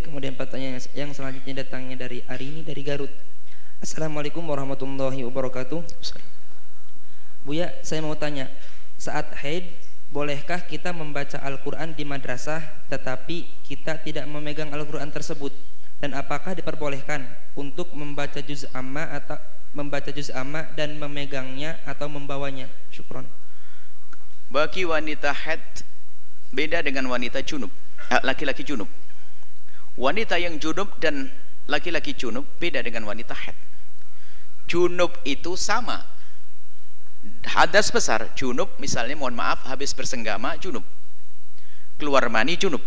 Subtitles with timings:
[0.00, 3.12] Baik, kemudian pertanyaan yang selanjutnya datangnya dari Arini dari Garut.
[3.84, 5.84] Assalamualaikum warahmatullahi wabarakatuh.
[7.44, 8.48] Buya, saya mau tanya,
[8.96, 9.68] saat haid
[10.08, 15.52] bolehkah kita membaca Al-Qur'an di madrasah tetapi kita tidak memegang Al-Qur'an tersebut?
[16.00, 19.36] Dan apakah diperbolehkan untuk membaca juz amma atau
[19.76, 22.72] membaca juz amma dan memegangnya atau membawanya?
[22.88, 23.28] Syukron.
[24.48, 25.84] Bagi wanita haid
[26.56, 27.68] beda dengan wanita junub,
[28.24, 28.88] laki-laki junub.
[29.98, 31.32] Wanita yang junub dan
[31.66, 33.56] laki-laki junub beda dengan wanita haid.
[34.70, 36.06] Junub itu sama.
[37.44, 40.86] Hadas besar, junub misalnya mohon maaf habis bersenggama junub.
[41.98, 42.80] Keluar mani junub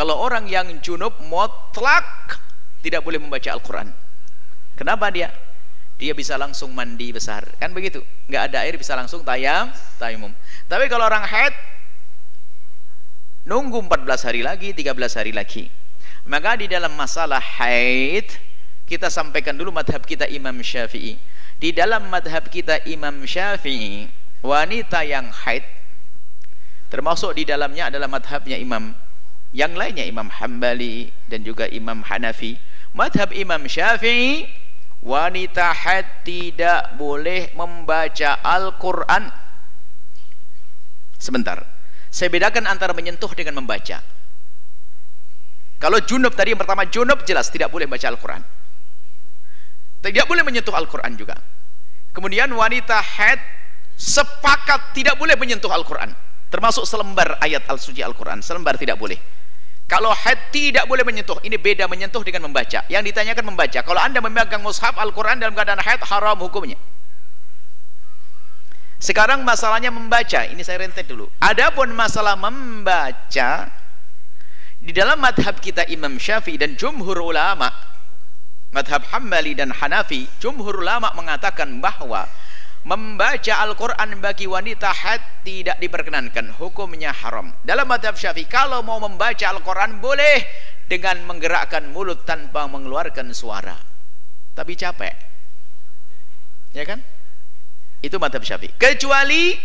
[0.00, 2.38] kalau orang yang junub mutlak
[2.80, 3.90] tidak boleh membaca Al-Quran.
[4.78, 5.34] Kenapa dia?
[6.00, 7.44] Dia bisa langsung mandi besar.
[7.60, 8.00] Kan begitu?
[8.30, 9.68] Nggak ada air bisa langsung tayam,
[10.00, 10.32] tayamum.
[10.70, 11.52] Tapi kalau orang haid
[13.44, 15.68] nunggu 14 hari lagi, 13 hari lagi.
[16.30, 18.30] Maka di dalam masalah haid
[18.86, 21.18] kita sampaikan dulu madhab kita Imam Syafi'i.
[21.58, 24.06] Di dalam madhab kita Imam Syafi'i,
[24.38, 25.66] wanita yang haid
[26.86, 28.94] termasuk di dalamnya adalah madhabnya Imam
[29.50, 32.54] yang lainnya Imam Hambali dan juga Imam Hanafi.
[32.94, 34.46] Madhab Imam Syafi'i
[35.02, 39.34] wanita haid tidak boleh membaca Al-Quran.
[41.18, 41.66] Sebentar.
[42.06, 44.19] Saya bedakan antara menyentuh dengan membaca
[45.80, 48.42] kalau junub tadi yang pertama junub jelas tidak boleh baca Al-Quran
[50.04, 51.40] tidak boleh menyentuh Al-Quran juga
[52.12, 53.40] kemudian wanita haid
[53.96, 56.12] sepakat tidak boleh menyentuh Al-Quran
[56.52, 59.16] termasuk selembar ayat al-suci Al-Quran selembar tidak boleh
[59.90, 61.42] kalau haid tidak boleh menyentuh.
[61.42, 62.86] Ini beda menyentuh dengan membaca.
[62.86, 63.82] Yang ditanyakan membaca.
[63.82, 66.78] Kalau anda memegang mushaf Al-Quran dalam keadaan haid, haram hukumnya.
[69.02, 70.46] Sekarang masalahnya membaca.
[70.46, 71.26] Ini saya rentet dulu.
[71.42, 73.66] Adapun masalah membaca,
[74.80, 77.68] di dalam madhab kita Imam Syafi'i dan jumhur ulama,
[78.72, 82.24] madhab Hambali dan Hanafi, jumhur ulama mengatakan bahwa
[82.88, 86.56] membaca Al-Quran bagi wanita haid tidak diperkenankan.
[86.56, 87.52] Hukumnya haram.
[87.60, 90.48] Dalam madhab syafi'i kalau mau membaca Al-Quran boleh
[90.88, 93.76] dengan menggerakkan mulut tanpa mengeluarkan suara.
[94.56, 95.14] Tapi capek.
[96.72, 97.04] Ya kan?
[98.00, 98.72] Itu madhab syafi'i.
[98.80, 99.60] Kecuali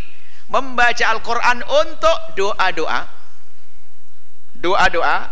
[0.51, 3.14] membaca Al-Quran untuk doa-doa
[4.65, 5.29] doa-doa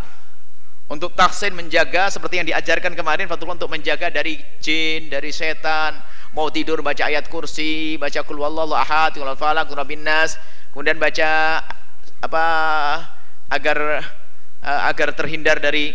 [0.86, 5.98] untuk taksin menjaga seperti yang diajarkan kemarin Fatullah untuk menjaga dari jin, dari setan.
[6.38, 10.38] Mau tidur baca ayat kursi baca kul wallahu ahad kul falaq kul nas.
[10.70, 11.62] Kemudian baca
[12.22, 12.46] apa
[13.50, 13.78] agar
[14.62, 15.94] uh, agar terhindar dari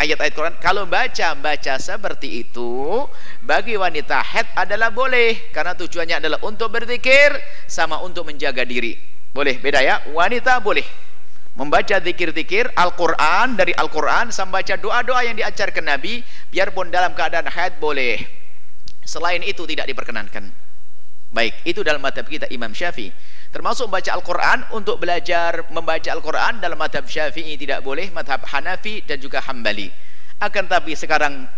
[0.00, 0.54] ayat-ayat Quran.
[0.62, 3.04] Kalau baca baca seperti itu
[3.44, 5.50] bagi wanita haid adalah boleh.
[5.50, 7.36] Karena tujuannya adalah untuk berzikir
[7.68, 8.96] sama untuk menjaga diri.
[9.32, 10.04] Boleh beda ya?
[10.12, 11.01] Wanita boleh
[11.52, 17.76] membaca zikir-zikir Al-Quran dari Al-Quran sama baca doa-doa yang diajarkan Nabi biarpun dalam keadaan haid
[17.76, 18.42] boleh
[19.02, 20.46] Selain itu tidak diperkenankan.
[21.32, 23.10] Baik, itu dalam madhab kita Imam Syafi'i.
[23.52, 29.18] Termasuk membaca Al-Quran untuk belajar membaca Al-Quran dalam madhab Syafi'i tidak boleh, madhab Hanafi dan
[29.18, 29.90] juga Hambali.
[30.38, 31.48] Akan tapi sekarang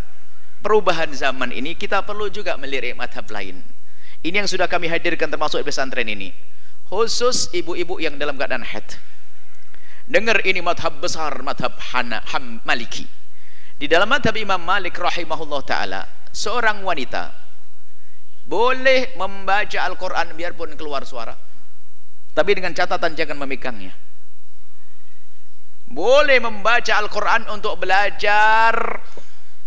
[0.63, 3.61] perubahan zaman ini kita perlu juga melirik madhab lain.
[4.25, 6.33] Ini yang sudah kami hadirkan termasuk pesantren ini.
[6.89, 8.97] Khusus ibu-ibu yang dalam keadaan haid.
[10.05, 13.09] Dengar ini madhab besar, madhab Hana, Ham, Maliki.
[13.81, 17.33] Di dalam madhab Imam Malik rahimahullah ta'ala, seorang wanita
[18.45, 21.33] boleh membaca Al-Quran biarpun keluar suara.
[22.35, 24.05] Tapi dengan catatan jangan memegangnya
[25.95, 28.99] boleh membaca Al-Quran untuk belajar.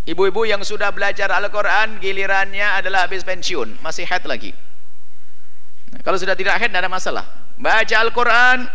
[0.07, 3.83] Ibu-ibu yang sudah belajar Al-Quran gilirannya adalah habis pensiun.
[3.83, 4.55] Masih head lagi.
[5.91, 7.25] Nah, kalau sudah tidak head tidak ada masalah.
[7.59, 8.67] Baca Al-Quran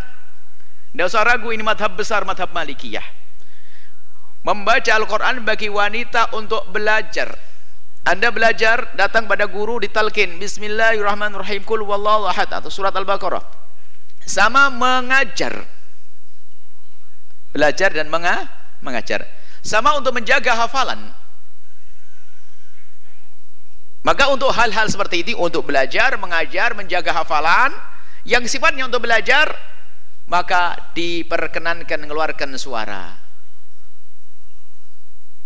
[0.93, 3.05] tidak usah ragu ini madhab besar madhab malikiyah
[4.45, 7.33] membaca Al-Quran bagi wanita untuk belajar
[8.03, 13.47] anda belajar datang pada guru ditalkin Bismillahirrahmanirrahim Kul wallahu ahad atau surat Al-Baqarah.
[14.27, 15.63] Sama mengajar.
[17.55, 18.51] Belajar dan menga
[18.83, 19.23] mengajar.
[19.63, 21.15] Sama untuk menjaga hafalan.
[24.03, 27.71] Maka untuk hal-hal seperti ini untuk belajar, mengajar, menjaga hafalan
[28.27, 29.55] yang sifatnya untuk belajar
[30.33, 33.13] maka diperkenankan mengeluarkan suara.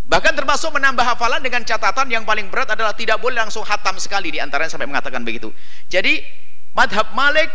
[0.07, 4.31] Bahkan termasuk menambah hafalan dengan catatan yang paling berat adalah tidak boleh langsung hatam sekali
[4.31, 5.51] di antaranya sampai mengatakan begitu.
[5.91, 6.23] Jadi
[6.79, 7.51] madhab Malik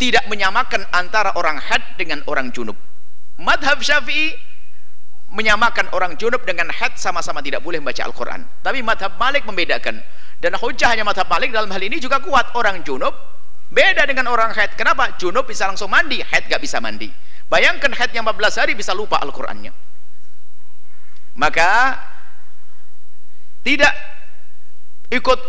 [0.00, 2.80] tidak menyamakan antara orang had dengan orang junub.
[3.36, 4.32] Madhab Syafi'i
[5.36, 8.48] menyamakan orang junub dengan had sama-sama tidak boleh membaca Al-Quran.
[8.64, 10.00] Tapi madhab Malik membedakan.
[10.40, 12.56] Dan hujahnya madhab Malik dalam hal ini juga kuat.
[12.56, 13.33] Orang junub
[13.74, 14.78] beda dengan orang had.
[14.78, 15.18] Kenapa?
[15.18, 17.10] Junub bisa langsung mandi, had gak bisa mandi.
[17.50, 19.84] Bayangkan had yang 14 hari bisa lupa Al-Qurannya
[21.34, 21.98] maka
[23.66, 23.94] tidak
[25.10, 25.40] ikut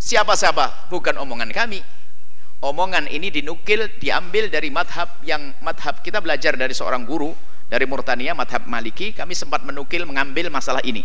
[0.00, 1.84] siapa-siapa bukan omongan kami
[2.64, 7.32] omongan ini dinukil diambil dari madhab yang madhab kita belajar dari seorang guru
[7.68, 11.04] dari Murtania madhab Maliki kami sempat menukil mengambil masalah ini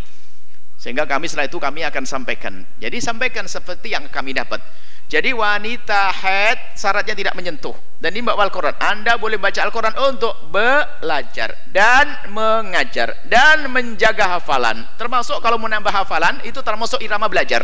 [0.78, 4.64] sehingga kami setelah itu kami akan sampaikan jadi sampaikan seperti yang kami dapat
[5.08, 7.72] jadi wanita head syaratnya tidak menyentuh.
[7.98, 8.76] Dan ini bawa Al-Quran.
[8.76, 14.84] Anda boleh baca Al-Quran untuk belajar dan mengajar dan menjaga hafalan.
[15.00, 17.64] Termasuk kalau menambah hafalan itu termasuk irama belajar.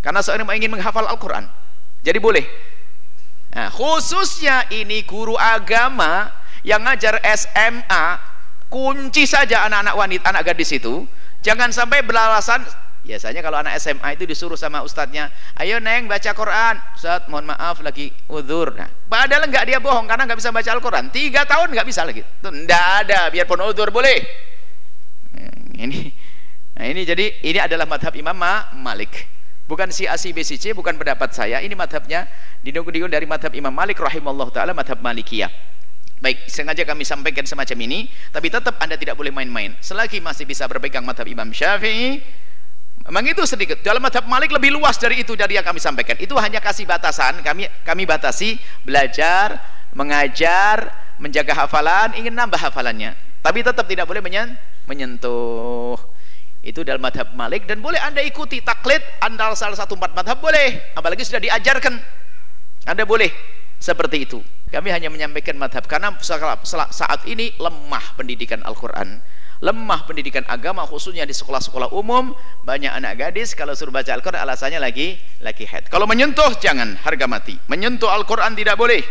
[0.00, 1.44] Karena seorang ingin menghafal Al-Quran.
[2.00, 2.48] Jadi boleh.
[3.52, 6.32] Nah, khususnya ini guru agama
[6.64, 8.04] yang ngajar SMA
[8.72, 11.04] kunci saja anak-anak wanita, anak gadis itu.
[11.44, 12.64] Jangan sampai beralasan
[13.08, 16.76] Biasanya kalau anak SMA itu disuruh sama ustadznya, ayo neng baca Quran.
[16.92, 18.76] Ustadz, mohon maaf lagi udur.
[18.76, 21.08] Nah, padahal enggak dia bohong karena nggak bisa baca Al-Quran.
[21.08, 22.20] Tiga tahun nggak bisa lagi.
[22.20, 24.20] Itu enggak ada, biarpun udur boleh.
[25.40, 26.12] Nah, ini,
[26.76, 28.36] nah ini jadi ini adalah madhab Imam
[28.76, 29.24] Malik.
[29.64, 31.64] Bukan si A, si B, si C, bukan pendapat saya.
[31.64, 32.28] Ini madhabnya
[32.60, 35.48] dinukil dari madhab Imam Malik rahimahullah taala madhab Malikiyah.
[36.20, 38.04] Baik, sengaja kami sampaikan semacam ini,
[38.36, 39.72] tapi tetap Anda tidak boleh main-main.
[39.80, 42.20] Selagi masih bisa berpegang madhab Imam Syafi'i,
[43.08, 43.80] Memang itu sedikit.
[43.80, 46.20] Dalam madhab Malik lebih luas dari itu dari yang kami sampaikan.
[46.20, 47.40] Itu hanya kasih batasan.
[47.40, 49.56] Kami kami batasi belajar,
[49.96, 53.16] mengajar, menjaga hafalan, ingin nambah hafalannya.
[53.40, 54.20] Tapi tetap tidak boleh
[54.84, 55.96] menyentuh.
[56.60, 60.92] Itu dalam madhab Malik dan boleh anda ikuti taklid antara salah satu empat madhab boleh.
[60.92, 61.96] Apalagi sudah diajarkan.
[62.84, 63.32] Anda boleh
[63.80, 64.44] seperti itu.
[64.68, 66.12] Kami hanya menyampaikan madhab karena
[66.92, 69.24] saat ini lemah pendidikan Al-Quran
[69.58, 72.30] lemah pendidikan agama khususnya di sekolah-sekolah umum
[72.62, 75.90] banyak anak gadis kalau suruh baca Al-Quran alasannya lagi lagi head.
[75.90, 77.58] Kalau menyentuh jangan harga mati.
[77.66, 79.02] Menyentuh Al-Quran tidak boleh.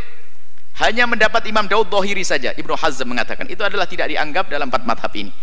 [0.78, 3.50] Hanya mendapat Imam Daud Dohiri saja Ibnu Hazm mengatakan.
[3.50, 5.34] Itu adalah tidak dianggap dalam empat madhab ini.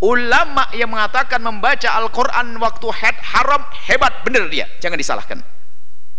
[0.00, 4.68] Ulama yang mengatakan membaca Al-Quran waktu head haram hebat benar dia.
[4.78, 5.55] Jangan disalahkan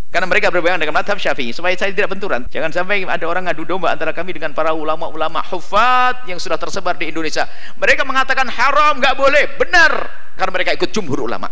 [0.07, 2.47] karena mereka berpegang dengan madhab syafi'i supaya saya tidak benturan.
[2.47, 6.95] Jangan sampai ada orang ngadu domba antara kami dengan para ulama-ulama hufat yang sudah tersebar
[6.95, 7.43] di Indonesia.
[7.75, 9.59] Mereka mengatakan haram nggak boleh.
[9.59, 9.91] Benar.
[10.39, 11.51] Karena mereka ikut jumhur ulama.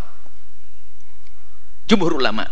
[1.85, 2.47] Jumhur ulama.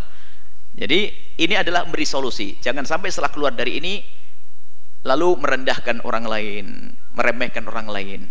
[0.75, 1.07] Jadi
[1.39, 2.59] ini adalah memberi solusi.
[2.59, 4.03] Jangan sampai setelah keluar dari ini
[5.03, 6.65] lalu merendahkan orang lain
[7.13, 8.21] meremehkan orang lain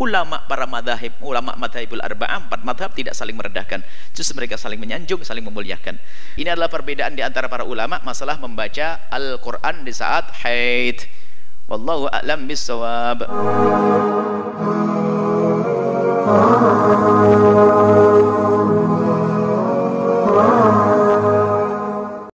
[0.00, 3.84] ulama para madhab ulama madhabul arba'ah empat madhab tidak saling merendahkan
[4.16, 6.00] justru mereka saling menyanjung saling memuliakan.
[6.40, 11.04] Ini adalah perbedaan di antara para ulama masalah membaca Al-Quran di saat haid.
[11.70, 13.22] Wallahu a'lam bisawab